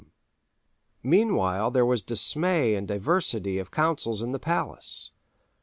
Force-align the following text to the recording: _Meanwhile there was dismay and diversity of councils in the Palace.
_Meanwhile 1.03 1.69
there 1.69 1.85
was 1.85 2.01
dismay 2.01 2.73
and 2.73 2.87
diversity 2.87 3.59
of 3.59 3.69
councils 3.69 4.23
in 4.23 4.31
the 4.31 4.39
Palace. 4.39 5.11